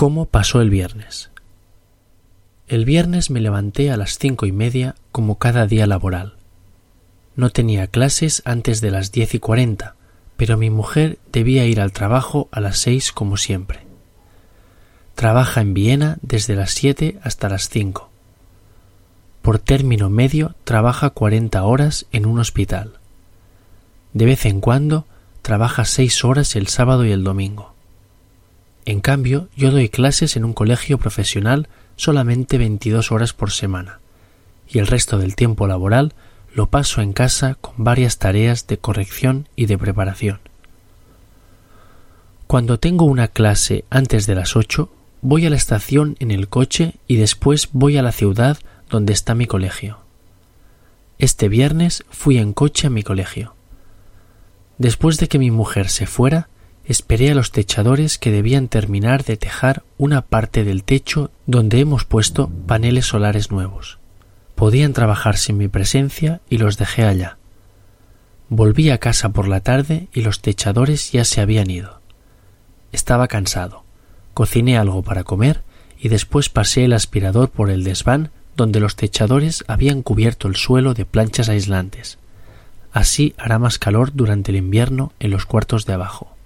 [0.00, 1.28] ¿Cómo pasó el viernes?
[2.68, 6.36] El viernes me levanté a las cinco y media como cada día laboral.
[7.36, 9.96] No tenía clases antes de las diez y cuarenta,
[10.38, 13.80] pero mi mujer debía ir al trabajo a las seis como siempre.
[15.16, 18.08] Trabaja en Viena desde las siete hasta las cinco.
[19.42, 22.94] Por término medio trabaja cuarenta horas en un hospital.
[24.14, 25.04] De vez en cuando
[25.42, 27.74] trabaja seis horas el sábado y el domingo.
[28.84, 34.00] En cambio, yo doy clases en un colegio profesional solamente veintidós horas por semana,
[34.68, 36.14] y el resto del tiempo laboral
[36.54, 40.40] lo paso en casa con varias tareas de corrección y de preparación.
[42.46, 44.90] Cuando tengo una clase antes de las ocho,
[45.22, 49.34] voy a la estación en el coche y después voy a la ciudad donde está
[49.34, 49.98] mi colegio.
[51.18, 53.54] Este viernes fui en coche a mi colegio.
[54.78, 56.48] Después de que mi mujer se fuera,
[56.84, 62.04] esperé a los techadores que debían terminar de tejar una parte del techo donde hemos
[62.04, 63.98] puesto paneles solares nuevos.
[64.54, 67.38] Podían trabajar sin mi presencia y los dejé allá.
[68.48, 72.00] Volví a casa por la tarde y los techadores ya se habían ido.
[72.92, 73.84] Estaba cansado.
[74.34, 75.62] Cociné algo para comer
[75.98, 80.94] y después pasé el aspirador por el desván donde los techadores habían cubierto el suelo
[80.94, 82.18] de planchas aislantes.
[82.92, 86.36] Así hará más calor durante el invierno en los cuartos de abajo.